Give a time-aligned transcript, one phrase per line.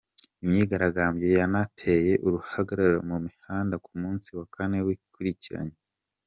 [0.43, 5.77] Imyigaragambyo yanateye uruhagarara mu mihanda ku munsi wa kane wikurikiranya.